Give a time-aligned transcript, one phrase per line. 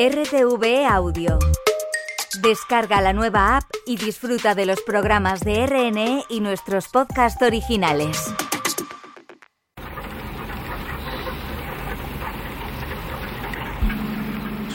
[0.00, 1.40] RTV Audio.
[2.40, 8.32] Descarga la nueva app y disfruta de los programas de RNE y nuestros podcasts originales.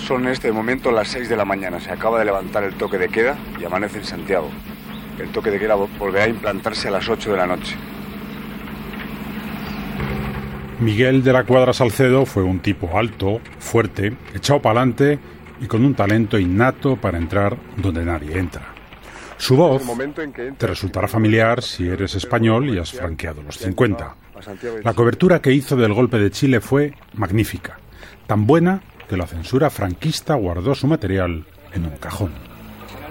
[0.05, 1.80] Son este momento las 6 de la mañana.
[1.80, 4.50] Se acaba de levantar el toque de queda y amanece en Santiago.
[5.18, 7.78] El toque de queda volverá a implantarse a las 8 de la noche.
[10.84, 15.18] Miguel de la Cuadra Salcedo fue un tipo alto, fuerte, echado para adelante
[15.61, 18.74] y con un talento innato para entrar donde nadie entra.
[19.38, 19.82] Su voz
[20.57, 24.15] te resultará familiar si eres español y has franqueado los 50.
[24.83, 27.79] La cobertura que hizo del golpe de Chile fue magnífica,
[28.27, 32.31] tan buena que la censura franquista guardó su material en un cajón.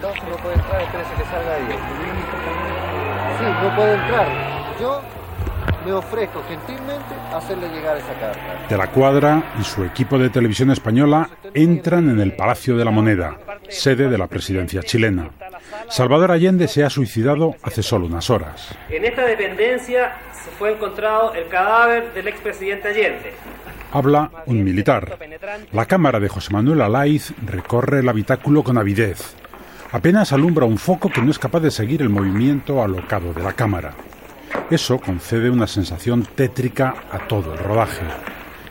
[0.01, 1.63] No, no puede entrar, espérese que salga ahí.
[3.39, 4.62] Sí, no puede entrar.
[5.85, 8.67] Me ofrezco gentilmente a hacerle llegar esa carta.
[8.69, 12.91] De la Cuadra y su equipo de televisión española entran en el Palacio de la
[12.91, 15.31] Moneda, sede de la presidencia chilena.
[15.89, 18.75] Salvador Allende se ha suicidado hace solo unas horas.
[18.89, 23.33] En esta dependencia se fue encontrado el cadáver del expresidente Allende.
[23.93, 25.19] Habla un militar.
[25.73, 29.37] La cámara de José Manuel Alaiz recorre el habitáculo con avidez.
[29.91, 33.53] Apenas alumbra un foco que no es capaz de seguir el movimiento alocado de la
[33.53, 33.93] cámara.
[34.73, 38.07] Eso concede una sensación tétrica a todo el rodaje.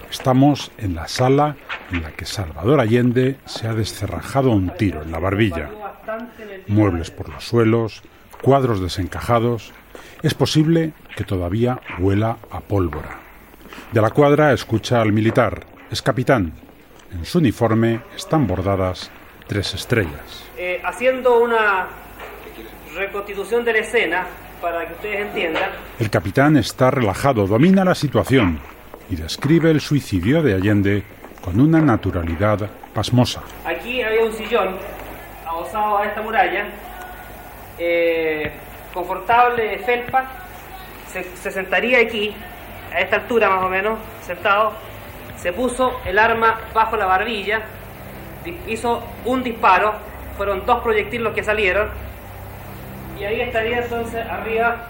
[0.10, 1.58] Estamos en la sala
[1.92, 5.70] en la que Salvador Allende se ha descerrajado un tiro en la barbilla.
[6.66, 8.02] Muebles por los suelos,
[8.42, 9.74] cuadros desencajados.
[10.24, 13.20] Es posible que todavía huela a pólvora.
[13.92, 15.68] De la cuadra escucha al militar.
[15.92, 16.52] Es capitán.
[17.14, 19.12] En su uniforme están bordadas
[19.46, 20.46] tres estrellas.
[20.58, 21.86] Eh, haciendo una
[22.96, 24.26] reconstitución de la escena,
[24.62, 25.72] para que ustedes entiendan.
[26.00, 28.60] El capitán está relajado, domina la situación
[29.10, 31.04] y describe el suicidio de Allende
[31.42, 33.42] con una naturalidad pasmosa.
[33.66, 34.76] Aquí había un sillón
[35.46, 36.66] adosado a esta muralla,
[37.78, 38.52] eh,
[38.94, 40.26] confortable, felpa,
[41.12, 42.34] se, se sentaría aquí,
[42.94, 44.74] a esta altura más o menos, sentado,
[45.38, 47.62] se puso el arma bajo la barbilla,
[48.68, 49.94] hizo un disparo,
[50.38, 51.90] fueron dos proyectiles los que salieron,
[53.22, 54.88] y ahí estaría entonces arriba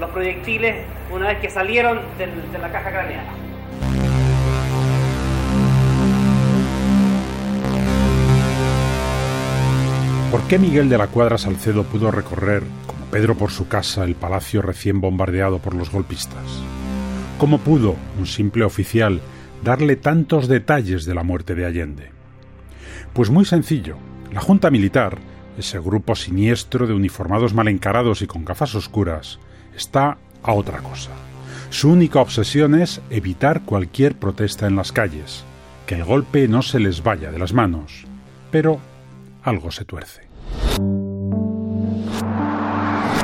[0.00, 3.26] los proyectiles una vez que salieron de la caja craneal.
[10.30, 14.14] ¿Por qué Miguel de la Cuadra Salcedo pudo recorrer, como Pedro por su casa, el
[14.14, 16.62] palacio recién bombardeado por los golpistas?
[17.38, 19.20] ¿Cómo pudo un simple oficial
[19.62, 22.10] darle tantos detalles de la muerte de Allende?
[23.12, 23.96] Pues muy sencillo.
[24.32, 25.18] La Junta Militar,
[25.58, 29.38] ese grupo siniestro de uniformados mal encarados y con gafas oscuras,
[29.76, 31.10] está a otra cosa.
[31.70, 35.44] Su única obsesión es evitar cualquier protesta en las calles,
[35.86, 38.06] que el golpe no se les vaya de las manos.
[38.50, 38.80] Pero
[39.42, 40.22] algo se tuerce.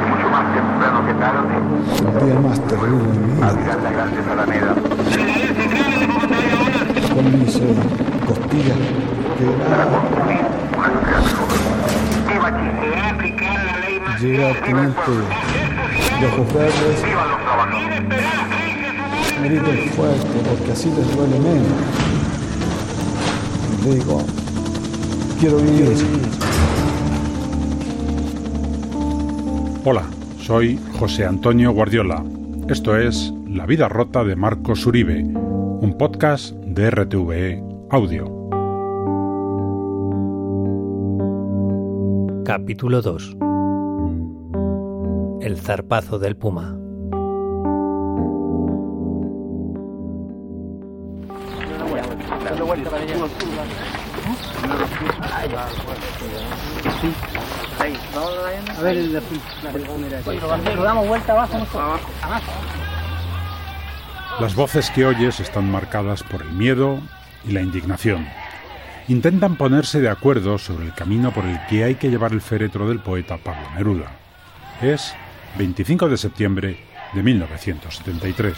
[0.07, 1.55] mucho más temprano que tarde,
[2.21, 4.75] El día más terrible de mi vida, al tirar la Alameda,
[7.15, 7.75] con mis eh,
[8.27, 8.79] costillas
[9.39, 10.05] quebradas,
[10.77, 11.95] una sociedad mejor.
[13.91, 14.37] ¡Viva Chile!
[14.37, 15.01] llega el teniente
[16.21, 18.05] de ojos verdes, ¡Viva los trabajadores!
[19.43, 21.69] griten fuerte porque así les duele menos.
[23.85, 24.23] Digo,
[25.39, 25.93] quiero vivir.
[29.85, 30.05] Hola,
[30.41, 32.25] soy José Antonio Guardiola.
[32.69, 38.25] Esto es La vida rota de Marcos Uribe, un podcast de RTVE Audio.
[42.47, 43.44] Capítulo 2
[45.45, 46.75] El zarpazo del puma.
[64.41, 67.01] Las voces que oyes están marcadas por el miedo
[67.47, 68.27] y la indignación.
[69.09, 72.89] Intentan ponerse de acuerdo sobre el camino por el que hay que llevar el féretro
[72.89, 74.11] del poeta Pablo Neruda.
[74.81, 75.15] Es
[75.57, 76.77] 25 de septiembre
[77.13, 78.55] de 1973.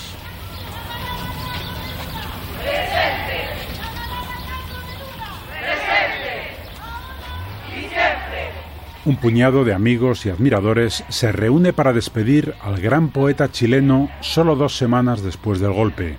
[9.05, 14.57] Un puñado de amigos y admiradores se reúne para despedir al gran poeta chileno solo
[14.57, 16.17] dos semanas después del golpe.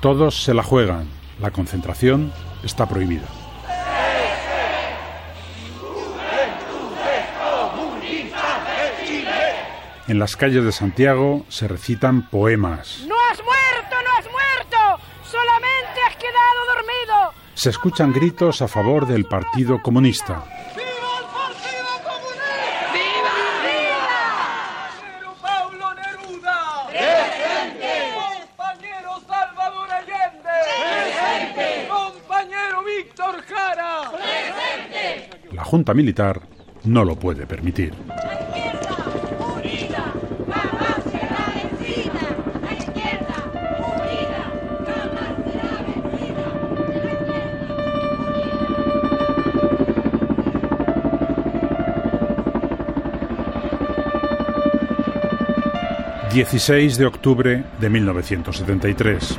[0.00, 1.06] Todos se la juegan.
[1.40, 2.32] La concentración
[2.64, 3.28] está prohibida.
[10.08, 13.04] En las calles de Santiago se recitan poemas.
[13.06, 15.02] ¡No has muerto, no has muerto!
[15.22, 17.34] ¡Solamente has quedado dormido!
[17.52, 20.42] Se escuchan gritos a favor del Partido Comunista.
[25.42, 26.86] Pablo Neruda.
[26.88, 28.14] ¡Presente!
[28.56, 30.56] Compañero Salvador Allende.
[31.04, 31.88] ¡Presente!
[31.90, 34.10] Compañero Víctor Jara.
[34.10, 35.52] ¡Presente!
[35.52, 36.40] La Junta Militar
[36.84, 37.92] no lo puede permitir.
[56.38, 59.38] 16 de octubre de 1973.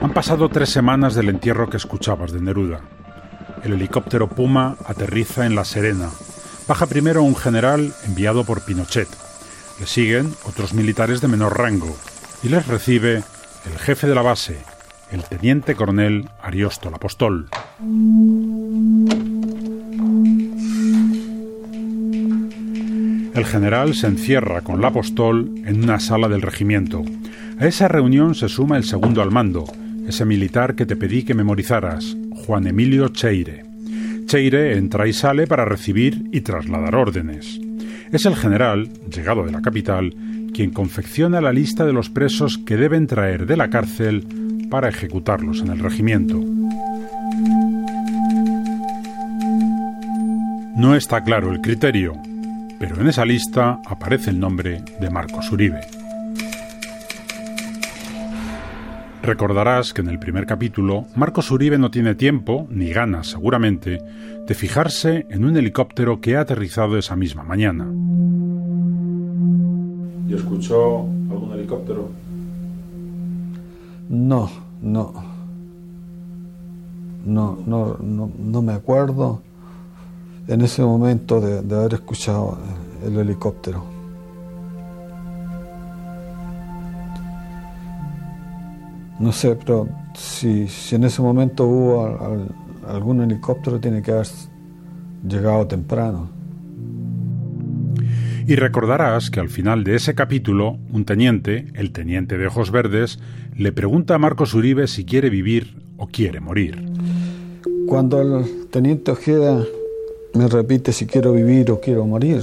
[0.00, 2.80] Han pasado tres semanas del entierro que escuchabas de Neruda.
[3.62, 6.10] El helicóptero Puma aterriza en La Serena.
[6.66, 9.06] Baja primero un general enviado por Pinochet.
[9.78, 11.96] Le siguen otros militares de menor rango
[12.42, 13.22] y les recibe
[13.66, 14.58] el jefe de la base,
[15.12, 17.48] el teniente coronel Ariosto Apostol.
[23.34, 27.02] El general se encierra con la apostol en una sala del regimiento.
[27.58, 29.64] A esa reunión se suma el segundo al mando,
[30.06, 33.64] ese militar que te pedí que memorizaras, Juan Emilio Cheire.
[34.26, 37.60] Cheire entra y sale para recibir y trasladar órdenes.
[38.12, 40.14] Es el general, llegado de la capital,
[40.54, 44.24] quien confecciona la lista de los presos que deben traer de la cárcel
[44.70, 46.40] para ejecutarlos en el regimiento.
[50.76, 52.14] No está claro el criterio,
[52.78, 55.80] pero en esa lista aparece el nombre de Marcos Uribe.
[59.22, 64.02] Recordarás que en el primer capítulo Marcos Uribe no tiene tiempo, ni ganas seguramente,
[64.46, 67.86] de fijarse en un helicóptero que ha aterrizado esa misma mañana.
[70.28, 72.10] ¿Y escuchó algún helicóptero?
[74.10, 74.50] No,
[74.82, 75.14] no.
[77.24, 79.40] No, no, no, no me acuerdo
[80.48, 82.58] en ese momento de, de haber escuchado
[83.06, 83.84] el helicóptero.
[89.18, 94.12] No sé, pero si, si en ese momento hubo al- al- algún helicóptero, tiene que
[94.12, 94.26] haber
[95.26, 96.28] llegado temprano.
[98.46, 103.18] Y recordarás que al final de ese capítulo, un teniente, el teniente de ojos verdes,
[103.56, 106.84] le pregunta a Marcos Uribe si quiere vivir o quiere morir.
[107.86, 109.64] Cuando el teniente Ojeda
[110.34, 112.42] me repite si quiero vivir o quiero morir,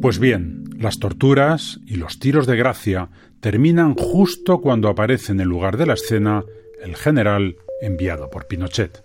[0.00, 3.08] Pues bien, las torturas y los tiros de gracia
[3.40, 6.44] terminan justo cuando aparece en el lugar de la escena
[6.82, 9.02] el general enviado por Pinochet.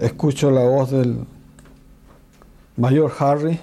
[0.00, 1.18] escucho la voz del
[2.76, 3.58] mayor Harry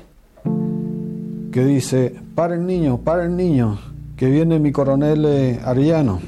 [1.51, 3.79] que dice, paren niño, paren niño,
[4.15, 6.19] que viene mi coronel eh, Arellano.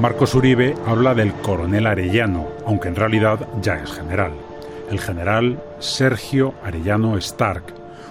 [0.00, 4.32] Marcos Uribe habla del coronel Arellano, aunque en realidad ya es general.
[4.90, 7.64] El general Sergio Arellano Stark,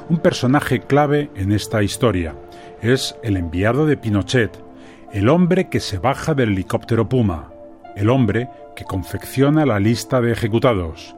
[0.07, 2.35] un personaje clave en esta historia.
[2.83, 4.51] Es el enviado de Pinochet,
[5.13, 7.51] el hombre que se baja del helicóptero Puma,
[7.95, 11.15] el hombre que confecciona la lista de ejecutados,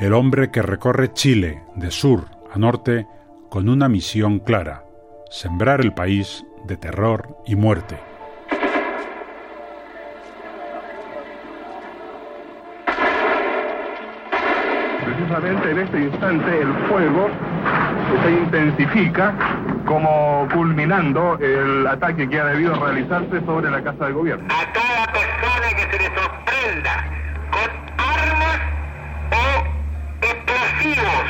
[0.00, 3.06] el hombre que recorre Chile de sur a norte
[3.50, 4.84] con una misión clara,
[5.30, 8.07] sembrar el país de terror y muerte.
[15.28, 17.28] Precisamente en este instante el fuego
[18.24, 19.34] se intensifica
[19.84, 24.48] como culminando el ataque que ha debido realizarse sobre la Casa de Gobierno.
[24.48, 27.04] A cada persona que se le sorprenda
[27.50, 28.58] con armas
[29.32, 31.24] o explosivos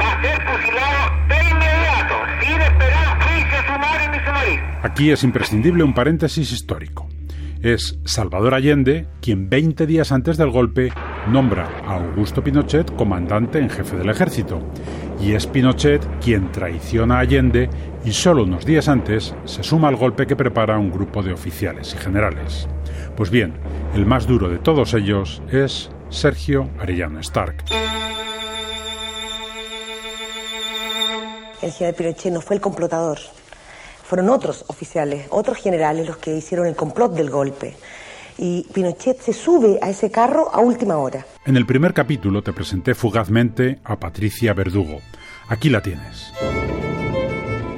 [0.00, 4.60] va a ser fusilado de inmediato, sin esperar juicio sumario ni sumario.
[4.82, 7.08] Aquí es imprescindible un paréntesis histórico.
[7.62, 10.92] Es Salvador Allende quien 20 días antes del golpe
[11.28, 14.60] nombra a Augusto Pinochet comandante en jefe del ejército.
[15.20, 17.68] Y es Pinochet quien traiciona a Allende
[18.04, 21.94] y solo unos días antes se suma al golpe que prepara un grupo de oficiales
[21.94, 22.68] y generales.
[23.16, 23.54] Pues bien,
[23.94, 27.64] el más duro de todos ellos es Sergio Arellano Stark.
[31.62, 33.18] El general Pinochet no fue el complotador.
[34.02, 37.76] Fueron otros oficiales, otros generales los que hicieron el complot del golpe.
[38.42, 41.26] Y Pinochet se sube a ese carro a última hora.
[41.44, 45.00] En el primer capítulo te presenté fugazmente a Patricia Verdugo.
[45.48, 46.32] Aquí la tienes.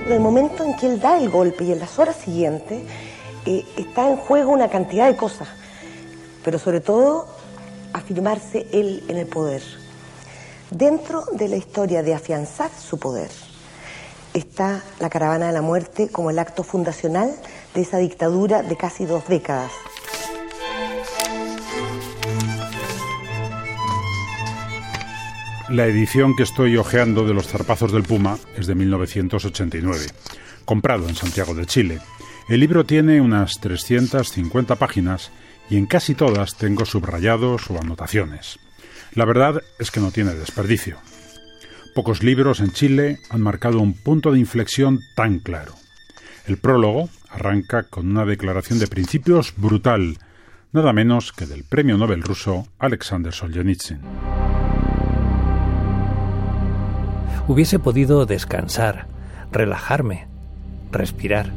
[0.07, 2.81] En el momento en que él da el golpe y en las horas siguientes,
[3.45, 5.49] eh, está en juego una cantidad de cosas.
[6.45, 7.27] Pero sobre todo,
[7.93, 9.63] afirmarse él en el poder.
[10.71, 13.31] Dentro de la historia de afianzar su poder.
[14.33, 17.35] está la caravana de la muerte como el acto fundacional
[17.75, 19.73] de esa dictadura de casi dos décadas.
[25.73, 30.05] La edición que estoy hojeando de Los zarpazos del Puma es de 1989,
[30.67, 31.99] comprado en Santiago de Chile.
[32.51, 35.31] El libro tiene unas 350 páginas
[35.71, 38.59] y en casi todas tengo subrayados o anotaciones.
[39.15, 40.99] La verdad es que no tiene desperdicio.
[41.95, 45.73] Pocos libros en Chile han marcado un punto de inflexión tan claro.
[46.47, 50.19] El prólogo arranca con una declaración de principios brutal,
[50.73, 54.52] nada menos que del premio Nobel ruso Alexander Solzhenitsyn.
[57.49, 59.07] Hubiese podido descansar,
[59.51, 60.29] relajarme,
[60.93, 61.51] respirar.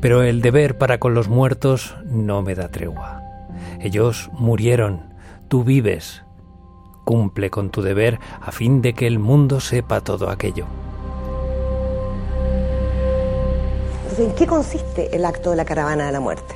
[0.00, 3.22] Pero el deber para con los muertos no me da tregua.
[3.80, 5.02] Ellos murieron,
[5.48, 6.22] tú vives.
[7.04, 10.66] Cumple con tu deber a fin de que el mundo sepa todo aquello.
[14.18, 16.54] ¿En qué consiste el acto de la caravana de la muerte?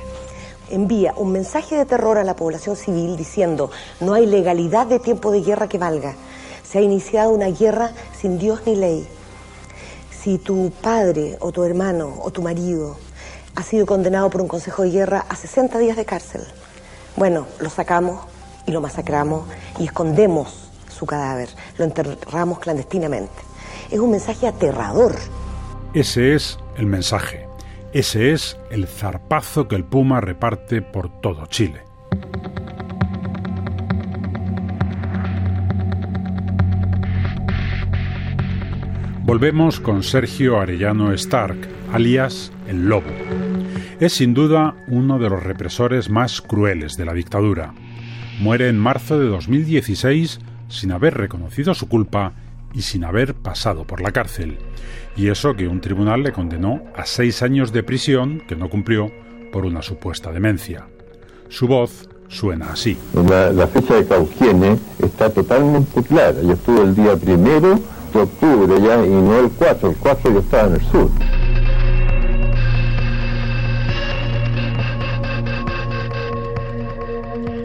[0.69, 3.69] Envía un mensaje de terror a la población civil diciendo
[3.99, 6.15] no hay legalidad de tiempo de guerra que valga.
[6.71, 9.05] Se ha iniciado una guerra sin Dios ni ley.
[10.09, 12.95] Si tu padre o tu hermano o tu marido
[13.55, 16.43] ha sido condenado por un consejo de guerra a 60 días de cárcel,
[17.17, 18.21] bueno, lo sacamos
[18.65, 19.49] y lo masacramos
[19.79, 23.33] y escondemos su cadáver, lo enterramos clandestinamente.
[23.89, 25.17] Es un mensaje aterrador.
[25.93, 27.49] Ese es el mensaje.
[27.91, 31.90] Ese es el zarpazo que el Puma reparte por todo Chile.
[39.31, 41.57] Volvemos con Sergio Arellano Stark,
[41.93, 43.07] alias El Lobo.
[44.01, 47.73] Es sin duda uno de los represores más crueles de la dictadura.
[48.41, 52.33] Muere en marzo de 2016 sin haber reconocido su culpa
[52.73, 54.57] y sin haber pasado por la cárcel.
[55.15, 59.13] Y eso que un tribunal le condenó a seis años de prisión que no cumplió
[59.53, 60.87] por una supuesta demencia.
[61.47, 62.97] Su voz suena así.
[63.13, 66.41] La, fecha de Cauquienes está totalmente clara.
[66.41, 67.79] Yo estuve el día primero
[68.13, 69.89] de octubre ya y no el 4.
[69.89, 71.11] El 4 yo estaba en el sur.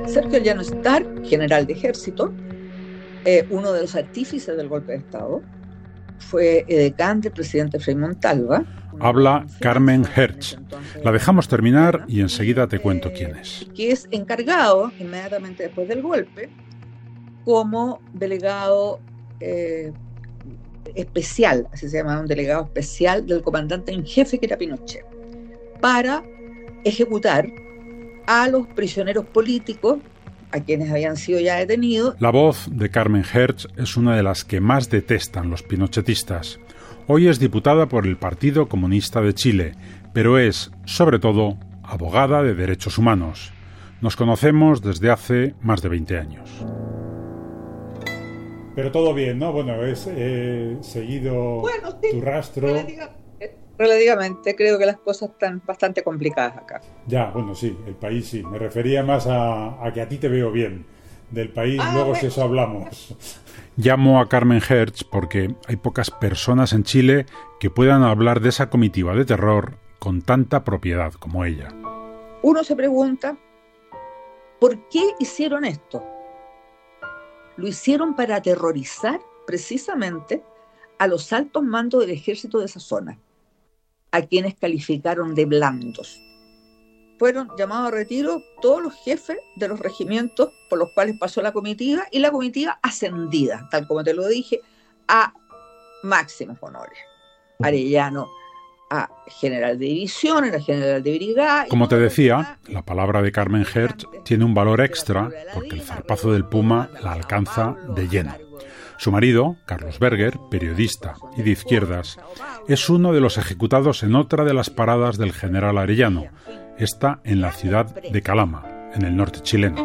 [0.09, 2.33] Sergio Llano Stark, general de ejército,
[3.25, 5.43] eh, uno de los artífices del golpe de Estado,
[6.19, 8.65] fue edecán del presidente Frei Montalva.
[8.99, 10.57] Habla Carmen Hertz.
[11.05, 13.67] La dejamos terminar y enseguida te cuento quién es.
[13.75, 16.49] Que es encargado, inmediatamente después del golpe,
[17.45, 19.01] como delegado
[19.41, 19.93] eh,
[20.95, 25.05] especial, así se llama, un delegado especial del comandante en jefe que era Pinochet,
[25.81, 26.23] para
[26.85, 27.47] ejecutar
[28.27, 29.99] a los prisioneros políticos,
[30.53, 32.15] a quienes habían sido ya detenidos.
[32.21, 36.61] La voz de Carmen Hertz es una de las que más detestan los pinochetistas.
[37.09, 39.75] Hoy es diputada por el Partido Comunista de Chile,
[40.13, 43.53] pero es, sobre todo, abogada de derechos humanos.
[44.01, 46.51] Nos conocemos desde hace más de 20 años.
[48.77, 49.53] Pero todo bien, ¿no?
[49.53, 51.63] Bueno, es eh, seguido
[52.13, 52.69] tu rastro
[53.79, 56.81] relativamente creo que las cosas están bastante complicadas acá.
[57.07, 58.43] Ya, bueno, sí, el país sí.
[58.43, 60.87] Me refería más a, que a ti te veo bien.
[61.31, 63.17] Del país, ah, luego si eso hablamos.
[63.77, 67.27] Llamo a Carmen Hertz porque hay pocas personas en Chile
[67.59, 71.69] que puedan hablar de esa comitiva de terror con tanta propiedad como ella.
[72.43, 73.37] Uno se pregunta,
[74.61, 76.16] ¿por qué hicieron esto?
[77.57, 80.43] Lo hicieron para aterrorizar precisamente
[80.99, 83.19] a los altos mandos del ejército de esa zona
[84.13, 86.21] a quienes calificaron de blandos.
[87.19, 91.53] Fueron llamados a retiro todos los jefes de los regimientos por los cuales pasó la
[91.53, 94.61] comitiva y la comitiva ascendida, tal como te lo dije,
[95.09, 95.33] a
[96.03, 96.99] máximos honores.
[97.61, 98.29] Arellano
[98.91, 101.67] a general de división, era general de brigada.
[101.69, 106.33] Como te decía, la palabra de Carmen Hertz tiene un valor extra porque el zarpazo
[106.33, 108.35] del Puma la alcanza de lleno.
[108.99, 112.19] Su marido, Carlos Berger, periodista y de izquierdas,
[112.67, 116.25] es uno de los ejecutados en otra de las paradas del general Arellano,
[116.79, 119.85] esta en la ciudad de Calama, en el norte chileno.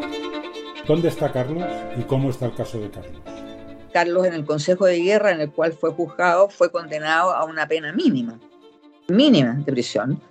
[0.88, 1.68] ¿Dónde está Carlos
[1.98, 3.22] y cómo está el caso de Carlos?
[3.92, 7.68] Carlos en el Consejo de Guerra en el cual fue juzgado fue condenado a una
[7.68, 8.40] pena mínima,
[9.08, 10.22] mínima de prisión.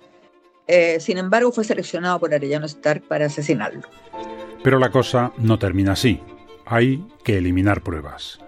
[0.67, 3.81] Eh, sin embargo, fue seleccionado por Arellano Stark para asesinarlo.
[4.63, 6.21] Pero la cosa no termina así.
[6.65, 8.39] Hay que eliminar pruebas.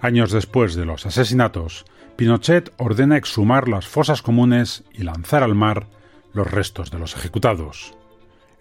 [0.00, 1.84] Años después de los asesinatos,
[2.16, 5.86] Pinochet ordena exhumar las fosas comunes y lanzar al mar
[6.32, 7.94] los restos de los ejecutados.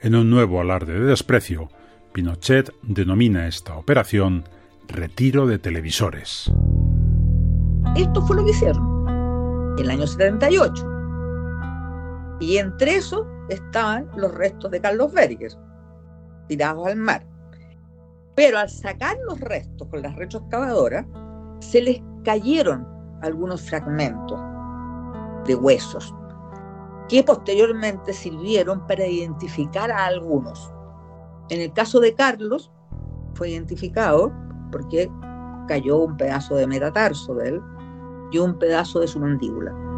[0.02, 1.70] En un nuevo alarde de desprecio,
[2.14, 4.46] Pinochet denomina esta operación
[4.88, 6.52] retiro de televisores.
[7.96, 9.76] Esto fue lo que hicieron.
[9.78, 10.99] el año 78.
[12.40, 15.52] Y entre eso estaban los restos de Carlos Berger,
[16.48, 17.26] tirados al mar.
[18.36, 21.06] Pero al sacar los restos con las retroexcavadoras,
[21.60, 22.88] se les cayeron
[23.22, 24.40] algunos fragmentos
[25.46, 26.14] de huesos
[27.10, 30.72] que posteriormente sirvieron para identificar a algunos.
[31.50, 32.72] En el caso de Carlos,
[33.34, 34.32] fue identificado
[34.72, 35.12] porque
[35.68, 37.62] cayó un pedazo de metatarso de él
[38.32, 39.89] y un pedazo de su mandíbula.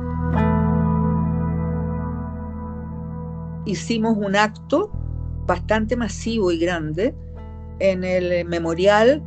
[3.65, 4.91] Hicimos un acto
[5.45, 7.15] bastante masivo y grande
[7.79, 9.23] en el memorial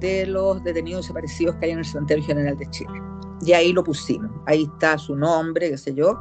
[0.00, 3.02] de los detenidos desaparecidos que hay en el Cementerio General de Chile.
[3.42, 4.30] Y ahí lo pusimos.
[4.46, 6.18] Ahí está su nombre, qué sé yo.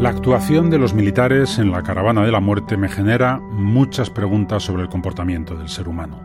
[0.00, 4.62] La actuación de los militares en la caravana de la muerte me genera muchas preguntas
[4.62, 6.18] sobre el comportamiento del ser humano.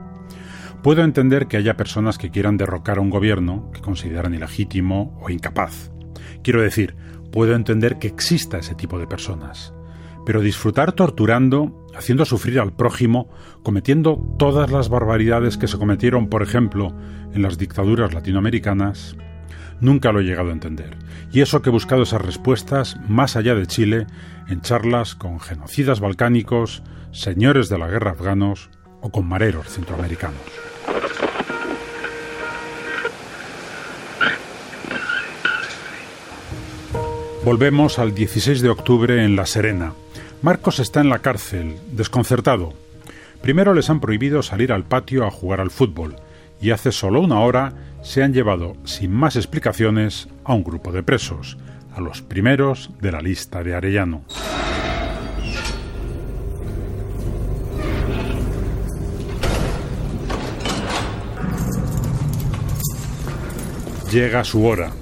[0.82, 5.30] Puedo entender que haya personas que quieran derrocar a un gobierno que consideran ilegítimo o
[5.30, 5.92] incapaz.
[6.42, 6.96] Quiero decir,
[7.36, 9.74] puedo entender que exista ese tipo de personas.
[10.26, 13.30] Pero disfrutar torturando, haciendo sufrir al prójimo,
[13.62, 16.96] cometiendo todas las barbaridades que se cometieron, por ejemplo,
[17.34, 19.18] en las dictaduras latinoamericanas,
[19.82, 20.98] nunca lo he llegado a entender.
[21.34, 24.08] Y eso que he buscado esas respuestas más allá de Chile,
[24.48, 28.70] en charlas con genocidas balcánicos, señores de la guerra afganos
[29.02, 30.75] o con mareros centroamericanos.
[37.46, 39.94] Volvemos al 16 de octubre en La Serena.
[40.42, 42.74] Marcos está en la cárcel, desconcertado.
[43.44, 46.16] Primero les han prohibido salir al patio a jugar al fútbol
[46.60, 51.04] y hace solo una hora se han llevado sin más explicaciones a un grupo de
[51.04, 51.60] presos,
[51.96, 54.24] a los primeros de la lista de Arellano.
[64.12, 64.94] Llega su hora,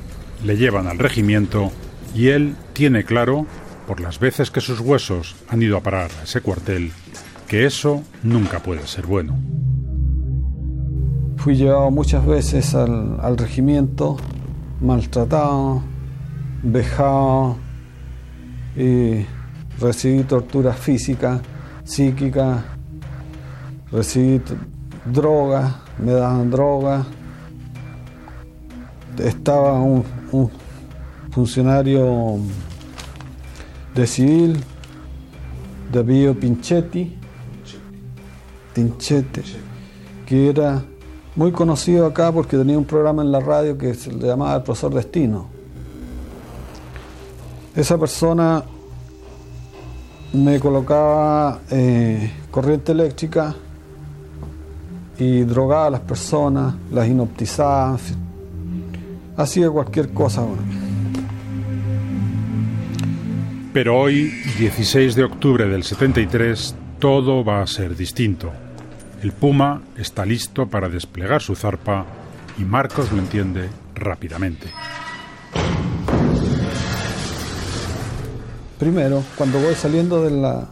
[0.44, 1.72] le llevan al regimiento
[2.14, 3.46] y él tiene claro,
[3.88, 6.92] por las veces que sus huesos han ido a parar a ese cuartel,
[7.48, 9.38] que eso nunca puede ser bueno.
[11.38, 14.18] Fui llevado muchas veces al, regimiento,
[14.80, 15.82] maltratado,
[16.62, 17.58] vejado,
[18.76, 19.26] y
[19.80, 21.42] recibí tortura física,
[21.84, 22.64] psíquica,
[23.92, 24.42] recibí
[25.06, 27.06] droga, me daban droga.
[29.18, 30.04] Estaba un,
[31.34, 32.38] funcionario
[33.96, 34.64] de civil
[35.92, 37.18] de apellido Pinchetti,
[38.74, 39.44] Pinchete,
[40.26, 40.84] que era
[41.36, 44.64] muy conocido acá porque tenía un programa en la radio que se le llamaba El
[44.64, 45.48] Profesor Destino.
[47.76, 48.64] Esa persona
[50.34, 53.56] me colocaba eh, corriente eléctrica
[55.18, 57.98] y drogaba a las personas, las inoptizaba,
[59.38, 60.44] hacía cualquier cosa.
[63.74, 68.52] Pero hoy, 16 de octubre del 73, todo va a ser distinto.
[69.24, 72.06] El Puma está listo para desplegar su zarpa
[72.60, 74.68] y Marcos lo entiende rápidamente.
[78.78, 80.68] Primero, cuando voy saliendo de la...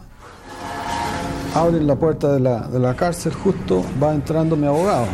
[1.56, 5.08] Abren la puerta de la, de la cárcel, justo va entrando mi abogado.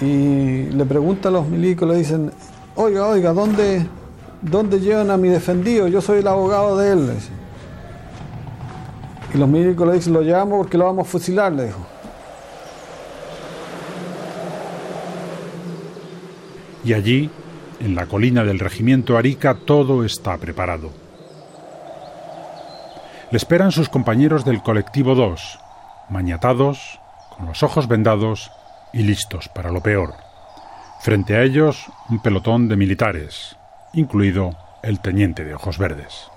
[0.00, 2.32] Y le pregunta a los milicos, le dicen,
[2.74, 3.86] oiga, oiga, ¿dónde,
[4.44, 5.88] ¿dónde llevan a mi defendido?
[5.88, 7.10] Yo soy el abogado de él.
[9.32, 11.86] Y los médicos le dicen, lo llevamos porque lo vamos a fusilar, le dijo.
[16.84, 17.30] Y allí,
[17.80, 20.90] en la colina del regimiento Arica, todo está preparado.
[23.30, 25.58] Le esperan sus compañeros del colectivo 2,
[26.10, 27.00] mañatados,
[27.36, 28.52] con los ojos vendados
[28.92, 30.14] y listos para lo peor.
[31.00, 33.56] Frente a ellos, un pelotón de militares,
[33.94, 36.30] incluido el teniente de ojos verdes.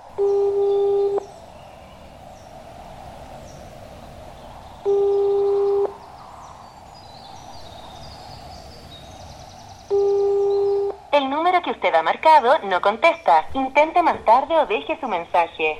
[11.70, 13.46] usted ha marcado no contesta.
[13.54, 15.78] Intente más tarde o deje su mensaje.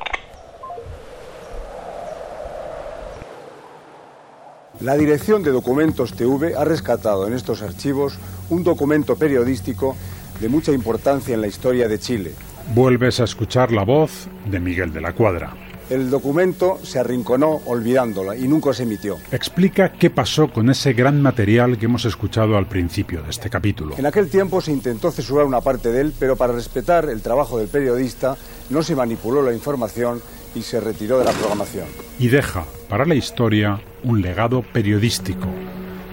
[4.81, 9.97] La Dirección de Documentos TV ha rescatado en estos archivos un documento periodístico
[10.41, 12.35] de mucha importancia en la historia de Chile.
[12.75, 15.55] Vuelves a escuchar la voz de Miguel de la Cuadra.
[15.91, 19.17] El documento se arrinconó olvidándola y nunca se emitió.
[19.33, 23.95] Explica qué pasó con ese gran material que hemos escuchado al principio de este capítulo.
[23.97, 27.59] En aquel tiempo se intentó censurar una parte de él, pero para respetar el trabajo
[27.59, 28.37] del periodista
[28.69, 30.21] no se manipuló la información
[30.55, 31.87] y se retiró de la programación.
[32.19, 35.49] Y deja para la historia un legado periodístico.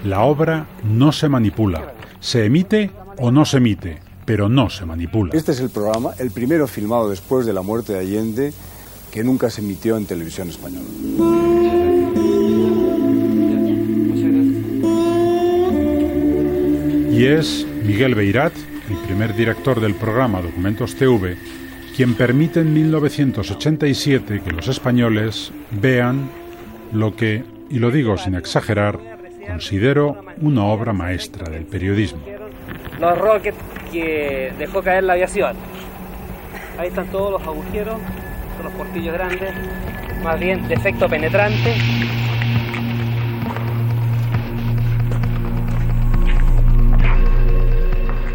[0.06, 5.32] La obra no se manipula, se emite o no se emite, pero no se manipula.
[5.34, 8.54] Este es el programa, el primero filmado después de la muerte de Allende,
[9.12, 10.86] que nunca se emitió en televisión española.
[17.12, 18.54] Y es Miguel Beirat,
[18.90, 21.38] el primer director del programa Documentos TV,
[21.96, 26.30] quien permite en 1987 que los españoles vean
[26.92, 29.00] lo que, y lo digo sin exagerar,
[29.48, 32.22] considero una obra maestra del periodismo.
[33.00, 33.58] Los rockets
[33.96, 35.56] que dejó caer la aviación.
[36.78, 37.98] Ahí están todos los agujeros,
[38.58, 39.54] son los portillos grandes,
[40.22, 41.74] más bien de efecto penetrante.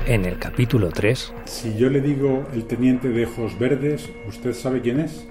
[0.06, 4.80] En el capítulo 3, Si yo le digo el teniente de ojos verdes, ¿usted sabe
[4.80, 5.28] quién es?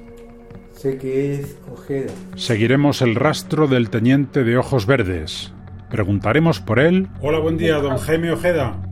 [0.73, 2.13] Sé que es Ojeda.
[2.35, 5.51] Seguiremos el rastro del teniente de ojos verdes.
[5.89, 7.07] Preguntaremos por él.
[7.19, 8.88] Hola, buen día, don Jaime Ojeda.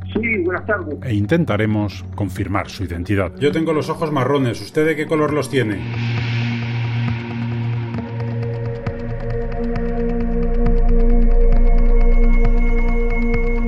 [0.47, 0.97] Sí, buenas tardes.
[1.03, 3.33] E intentaremos confirmar su identidad.
[3.37, 4.61] Yo tengo los ojos marrones.
[4.61, 5.81] ¿Usted de qué color los tiene?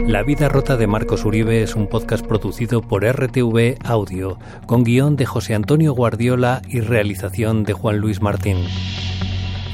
[0.08, 5.18] La vida rota de Marcos Uribe es un podcast producido por RTV Audio, con guion
[5.18, 8.58] de José Antonio Guardiola y realización de Juan Luis Martín.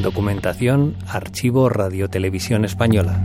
[0.01, 3.21] Documentación Archivo Radio Televisión Española.